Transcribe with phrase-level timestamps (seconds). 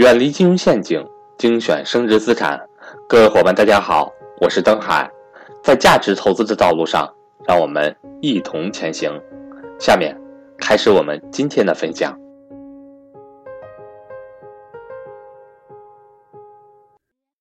[0.00, 2.58] 远离金融陷阱，精选升值资产。
[3.06, 5.10] 各位伙伴，大家好，我是登海。
[5.62, 7.14] 在价值投资的道路上，
[7.46, 9.12] 让我们一同前行。
[9.78, 10.18] 下面
[10.56, 12.18] 开始我们今天的分享。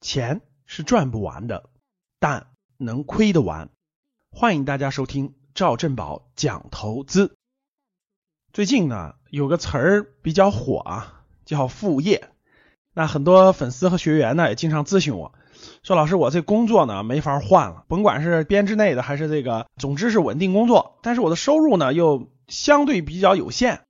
[0.00, 1.70] 钱是赚不完的，
[2.18, 3.68] 但能亏得完。
[4.32, 7.36] 欢迎大家收听赵振宝讲投资。
[8.52, 12.30] 最近呢，有个词儿比较火啊，叫副业。
[12.98, 15.32] 那很多粉丝和学员呢，也经常咨询我
[15.84, 20.98] 说：“老师，我这工作呢没法换了，甭管是编制内的还是这个，总之是稳定工作。
[21.00, 23.82] 但是我的收入呢又相对比较有限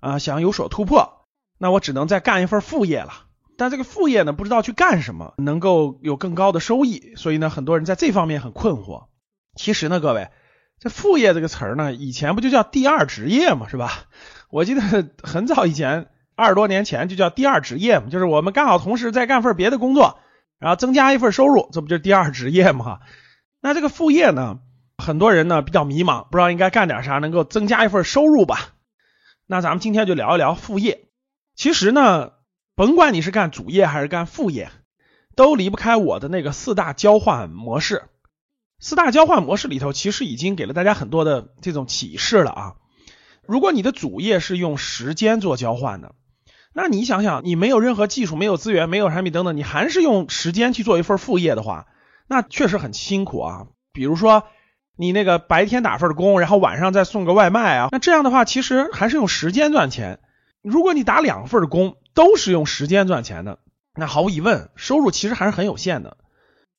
[0.00, 1.24] 啊，想有所突破，
[1.56, 3.26] 那我只能再干一份副业了。
[3.56, 9.04] 但这个副业呢，不知道去干什么能够有更高的收益，所以呢，很多人在这方面很困惑。
[9.54, 10.30] 其实呢，各位，
[10.80, 13.92] 这副业这个词儿呢，以前不就叫第二职业嘛，是吧？
[14.50, 14.80] 我记得
[15.22, 20.20] 很早以前。”二十多年前就叫第二职业嘛，就是我们刚好同时在干份别的工作，
[20.60, 23.00] 然后增加一份收入，这不就是第二职业嘛？
[23.60, 24.60] 那这个副业呢，
[24.96, 28.68] 很多人呢比较迷茫，不知道应该干点啥能够增加一份收入吧？
[29.48, 31.08] 那咱们今天就聊一聊副业。
[31.56, 32.34] 其实呢，
[32.76, 34.70] 甭管你是干主业还是干副业，
[35.34, 38.04] 都离不开我的那个四大交换模式。
[38.78, 42.74] 四大交换模式里头，其实已经给了大家很多的这种启示了啊。
[43.44, 46.14] 如果你的主业是用时间做交换的，
[46.80, 51.88] 那你想想，你没有任何技术，没有资源，没有产品等等，你还是用时间去做一份副业的话，
[52.28, 53.66] 那确实很辛苦啊。
[53.92, 54.44] 比如说，
[54.96, 60.20] 你那个白天打份工，然后晚上再送个外卖啊，那这样的话，其实还是用时间赚钱。
[60.62, 63.58] 如果你打两份工，都是用时间赚钱的，
[63.96, 66.16] 那毫无疑问，收入其实还是很有限的。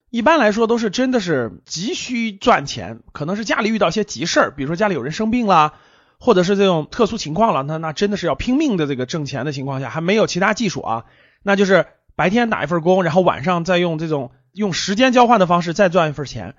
[0.09, 5.73] 一般来说，都是真的是急需赚钱，可能是家里遇到一些急事儿，比如说家里有人生病了。
[6.19, 11.05] 或者是这种特殊情况了，那那真的是要拼命的这个挣钱的情况下，还没有其他技术啊，
[11.41, 16.55] 那就是白天打一份工，然后晚上再用这种用时间交换的方式再赚一份钱，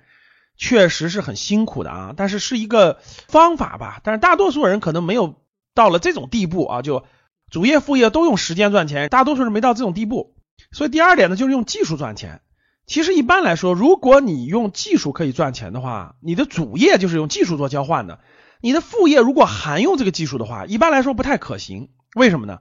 [0.57, 2.13] 确实是很辛苦的啊。
[2.17, 5.35] 但是是一个方法吧，但是大多数人可能没有
[5.75, 7.03] 到了这种地步啊，就
[7.51, 10.33] 主业副业都用时间赚钱，大多数人没到这种地步。
[10.71, 12.41] 所以第二点呢，就是用技术赚钱。
[12.87, 18.19] 其实一般来说，如果你用技术可以赚钱的话，你的主业就是用技术做交换的。
[18.61, 21.89] 你的副业如果含用这个技术的话，一般来说不太可行。
[22.15, 22.59] 为什么呢？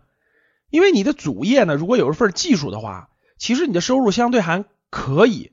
[0.71, 5.53] 因为你的主业呢，如果有一份技术的话，其实你的收入相对还可以。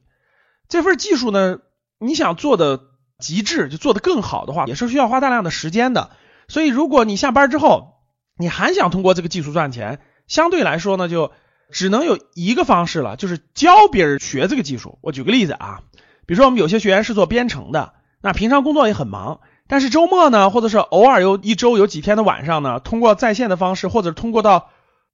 [0.70, 1.60] 这份技术呢，
[2.00, 2.82] 你想做的
[3.18, 6.12] 极致，就做的更好的话，也是需要花大量的时间的。
[6.48, 7.96] 所以，如果你下班之后，
[8.38, 11.32] 你还想通过这个技术赚钱，相对来说呢，就
[11.72, 15.00] 只能有一个方式了，就是教别人学这个技术。
[15.02, 15.82] 我举个例子啊，
[16.28, 19.40] 比如说我们有些学员是做编程的，那平常工作也很忙。
[19.70, 24.70] 但是周末呢，或者是偶尔有一周有几天的晚上呢，通过在线的方式，或者通过到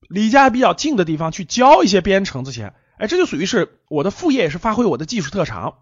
[0.07, 5.73] 离家比较近的地方去教一些编程这些，哎，这就属于是我的副业，也是发挥我的技术特长。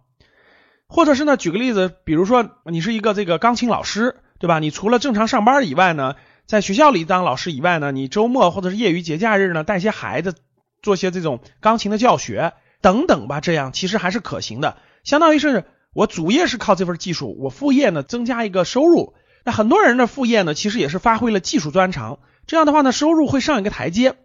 [0.88, 4.60] 或者是呢，举个例子，比如说你是一个这个钢琴老师，对吧？
[4.60, 6.16] 你除了正常上班以外呢，
[6.46, 10.34] 在学校里当老师以外呢，你周末或者是业余节假日呢，带些孩子
[10.82, 15.66] 做些这种钢琴的教学等等吧，这样其实还是可行的，相当于是。
[15.94, 19.14] 我主业是靠这份技术，我副业呢增加一个收入。
[19.44, 22.20] 那很多人的副业呢，其实也是发挥了技术专长。
[22.48, 24.16] 这样的话呢，收入会上一个台阶，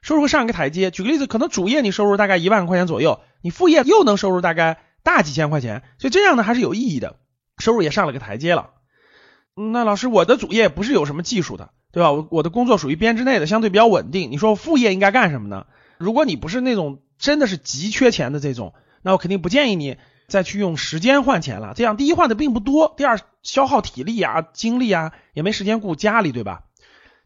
[0.00, 0.90] 收入会上一个台阶。
[0.90, 7.16] 举个例子，可能主业你收入大概一万块钱左右，你副业又能收入大概大几千块钱，所以这样呢还是有意义的，
[7.58, 8.70] 收入也上了个台阶了。
[9.54, 12.12] 那老师，我的主业不是有什么技术的，对吧？
[12.12, 14.30] 我我的工作属于编制内的，相对比较稳定。
[14.30, 15.66] 你说副业应该干什么呢？
[15.98, 19.98] 如果你不是那种真的是急缺钱的这种，那我肯定不建议你。
[20.30, 26.62] 再去用时间换钱了，这样第一换的并不多，第二消耗体力啊、精力啊，也没时间顾家里，对吧？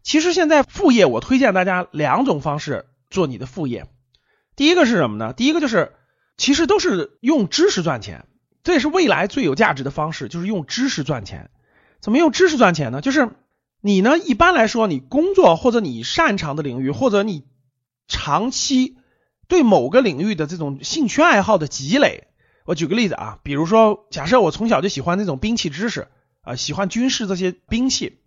[0.03, 3.87] 其实现在副业，我推荐大家两种方式做你的副业。
[4.55, 5.33] 第一个是什么呢？
[5.33, 5.93] 第一个就是，
[6.37, 8.25] 其实都是用知识赚钱，
[8.63, 11.49] 这也是未来最有价值的方式，就是用知识赚钱。
[12.01, 13.01] 怎么用知识赚钱呢？
[13.01, 13.29] 就是
[13.81, 17.43] 你呢，一般来说，你工作或者你擅长的领域，或者你
[18.07, 18.97] 长期
[19.47, 22.27] 对某个领域的这种兴趣爱好的积累。
[22.65, 26.07] 我举个例子啊，比如说，假设我从小就喜欢那种兵器知识
[26.41, 28.17] 啊，喜欢军事这些兵器，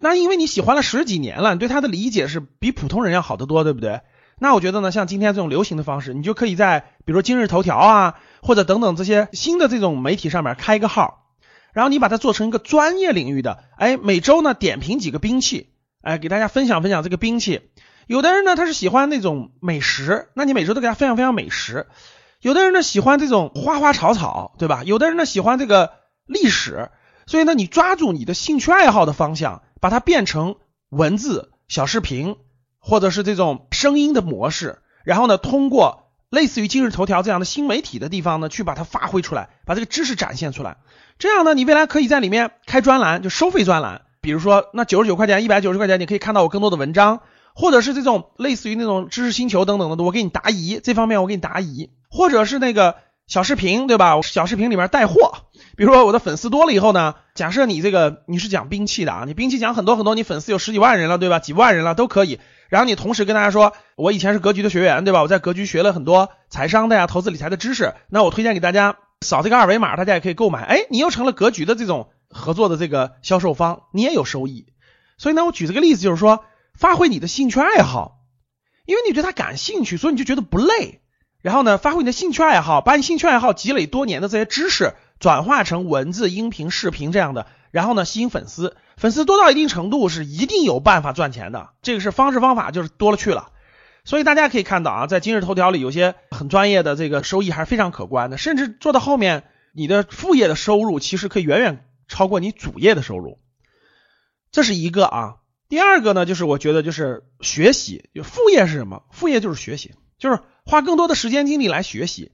[0.00, 4.00] 那因为你喜欢了十几年了，你对它的理解是比普通人要好得多，对不对？
[4.38, 11.30] 那我觉得呢，像今天这种流行的方式，你就可以在比如说今日头条啊，或者等等这些新的这种媒体上面开一个号，
[11.72, 15.70] 然后你把它做成一个专业领域的，哎，每周呢点评几个兵器，
[16.02, 17.60] 哎，给大家分享分享这个兵器。
[18.08, 21.86] 有的人呢他是喜欢那种美食，那你每周都给他分享分享美食。
[22.40, 24.82] 有的人呢喜欢这种花花草草，对吧？
[24.84, 25.92] 有的人呢喜欢这个
[26.26, 26.90] 历史，
[27.26, 30.56] 所以呢，你抓住你的兴趣爱好的方向，把它变成
[30.90, 32.36] 文字、小视频，
[32.78, 40.76] 或者是这种声音的模式，然后呢，通过类似于今日头条这样的新媒体的地方呢，去把它发挥出来，把这个知识展现出来。
[41.18, 47.22] 这样呢，你未来可以在里面开专栏，就收费专栏，比如说那九十九块钱、一百九十块钱，你可以看到我更多的文章，
[47.54, 54.20] 或者是这种类似于那种知识星球等等的，我给你答疑，这方面我给你答疑，或者是那个小视频，对吧？
[54.22, 55.32] 小视频里面带货，
[55.76, 61.38] 比如说我的粉丝多了以后呢，假设你这个你是讲兵器的啊，你兵器讲很多很多，你粉丝有十几万人了，对吧？
[61.38, 62.40] 几万人了都可以。
[62.68, 65.22] 然后你同时跟大家说，我以前是格局的学员，对吧？
[65.22, 68.96] 我在格局学了很多财商的呀、投资理财的知识，那我推荐给大家。
[69.22, 70.62] 扫这个二维码，大家也可以购买。
[70.62, 74.66] 哎，你又成了格局的这种合作的这个销售方，你也有收益。
[75.16, 76.44] 所以呢，我举这个例子就是说，
[76.74, 78.18] 发挥你的兴趣爱好，
[78.84, 81.00] 因为你对他感兴趣，所以你就觉得不累。
[81.46, 88.76] 然后呢，发挥你的兴趣爱好，把你兴趣爱好积累多年的这些知识转化成文字、音频、视频这样的，然后呢，吸引粉丝。
[88.96, 93.52] 粉丝多到一定程度是一定有办法赚钱的，这个是方式方法就是多了去了。
[94.02, 103.38] 所以大家可以看到啊，在今日头条里有些很专业的这个收益还是非常可观的，甚至做到后面，你的副业的收入其实可以远远超过你主业的收入。
[104.50, 105.36] 这是一个啊，
[105.68, 109.04] 第二个呢，就是我觉得就是学习，就副业是什么？
[109.12, 112.32] 副业就是学习，就是花更多的时间精力来学习，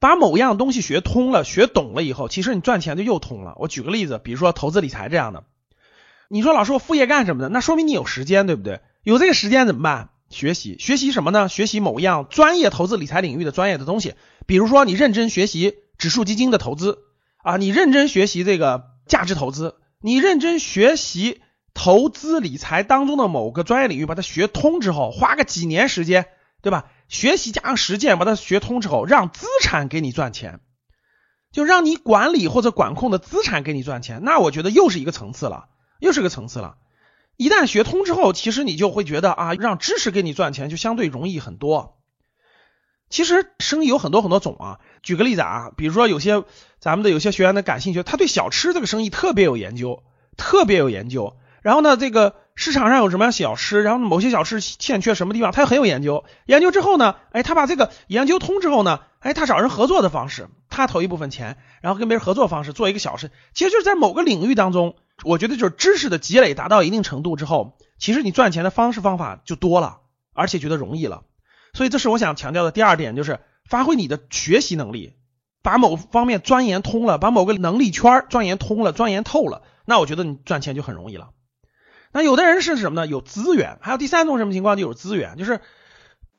[0.00, 3.54] 把某样东西学通了、学懂了以后，其实你赚钱就又通了。
[3.58, 5.44] 我举个例子，比如说投资理财这样的，
[6.28, 7.48] 你说老师我副业干什么的？
[7.50, 8.80] 那说明你有时间，对不对？
[9.02, 10.08] 有这个时间怎么办？
[10.30, 11.48] 学习学习什么呢？
[11.48, 14.14] 学习某样专业投资理财领域的专业的东西，
[14.46, 16.98] 比如说你认真学习指数基金的投资
[17.36, 21.42] 啊，你认真学习这个价值投资，你认真学习
[21.74, 26.26] 投资理财当中的某个专业领域，把它学通之后，花个几年时间，
[26.62, 26.86] 对吧？
[27.14, 30.58] 学习加上实践，把它学通之后，让资产给你赚钱，
[31.52, 35.68] 就让你管理或者管控的资产给你赚钱，那我觉得又是一个层次了，
[36.00, 36.76] 又是个层次了。
[37.36, 42.00] 一旦学通之后，其实你就会觉得啊，让知识给你赚钱就相对容易很多。
[43.10, 46.42] 其实生意有很多很多种啊，举个例子啊，比如说有些
[46.80, 50.02] 咱们的有些学员的感兴趣，他对小吃这个生意特别有研究，
[50.36, 51.36] 特别有研究。
[51.62, 56.24] 然后呢，这个市场上有什么样小吃，然后某些小吃欠缺什么地方，他很有研究。
[56.46, 64.96] 研究之后呢，哎，他把这个研究通之后呢，哎，他找人合作的方式，他投一部分钱，然后跟别人合作方式做一个小吃，其实就是在某个领域当中。
[65.22, 69.98] 我觉得就是知识的积累达到一定程度之后，其实你赚钱的方式方法就多了，
[70.32, 71.22] 而且觉得容易了。
[71.72, 75.14] 所以这是我想强调的第二点，就是发挥你的学习能力，
[75.62, 81.30] 把某方面钻研通了，把某个能力圈钻研通了、钻研透了，那我觉得你赚钱就很容易了。
[82.14, 83.06] 那有的人是什么呢？
[83.06, 83.76] 有资源。
[83.82, 84.76] 还有第三种什么情况？
[84.76, 85.60] 就有资源，就是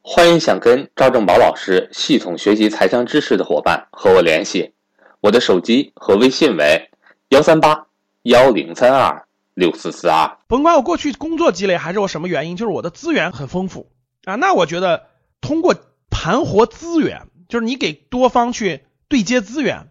[0.02, 4.74] 欢迎想跟赵正宝老师系统学习财商知识的伙伴和我联系，
[5.20, 6.90] 我的手机和微信为
[7.30, 7.86] 幺三八。
[8.24, 13.92] 幺零三二六四四二，甭管我过去工作积累还是我什么原因，就是我的资源很丰富
[14.24, 14.34] 啊。
[14.34, 15.06] 那我觉得
[15.42, 15.76] 通过
[16.10, 19.90] 盘活资源，就是你给多方去对接资源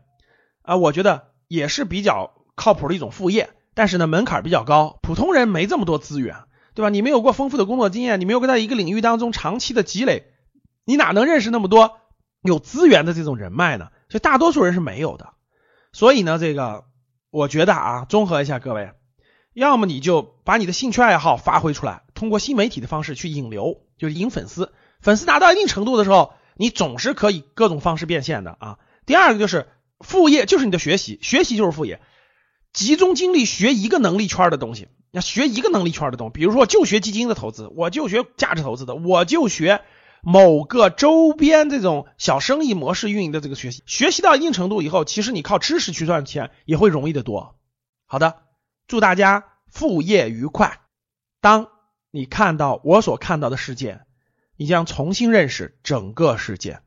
[0.63, 3.51] 啊，我觉得也是比较靠谱的一种副业。
[3.75, 6.44] 但是呢，门槛比较高，普通人没这么多资源，
[6.75, 6.88] 对吧？
[6.88, 10.26] 你没有过丰富的工作经验，你没有在一个领域当中长期的积累，
[10.85, 11.99] 你哪能认识那么多
[12.43, 13.88] 有资源的这种人脉呢？
[14.09, 15.35] 所以大多数人是没有的。
[15.93, 16.85] 所以呢，这个。
[17.37, 18.93] 我觉得啊，综合一下各位，
[19.55, 24.73] 要么你就把你的兴趣爱好发挥出来，通过新媒体的方式去引流，就是引粉丝。
[25.00, 28.78] 粉丝达到一定程度的时候，你总是可以各种方式变现的啊。
[29.04, 29.66] 第二个就是
[29.99, 32.00] 副业，就是你的学习，学习就是副业，
[32.75, 36.33] 集中精力学一个能力圈的东西，要学一个能力圈的东西。
[36.35, 39.81] 比如说，就学基金的投资，我就学价值投资的，我就学。
[40.26, 47.59] 某个周边这种小生意模式运营的这个学习，学习到一定程度以后，其实你靠知识去赚钱也会容易得多。
[48.07, 48.38] 好的，
[48.87, 50.81] 祝大家副业愉快。
[51.43, 51.69] 当
[52.11, 54.00] 你看到我所看到的世界，
[54.57, 56.81] 你将重新认识整个世界。